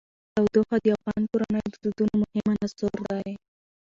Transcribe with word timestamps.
تودوخه 0.35 0.77
د 0.83 0.85
افغان 0.97 1.23
کورنیو 1.31 1.67
د 1.73 1.75
دودونو 1.83 2.15
مهم 2.23 2.45
عنصر 2.53 2.93
دی. 3.09 3.29